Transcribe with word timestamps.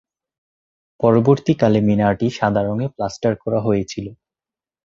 পরবর্তীকালে, 0.99 1.79
মিনারটি 1.81 2.27
সাদা 2.37 2.61
রঙে 2.63 2.87
প্লাস্টার 2.95 3.33
করা 3.43 3.59
হয়েছিল। 3.61 4.05